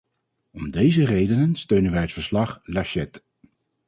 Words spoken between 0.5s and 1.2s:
Om deze